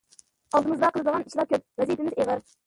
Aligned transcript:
ئالدىمىزدا 0.59 0.89
قىلىدىغان 0.95 1.27
ئىشلار 1.27 1.49
كۆپ، 1.53 1.67
ۋەزىپىمىز 1.83 2.17
ئېغىر. 2.19 2.43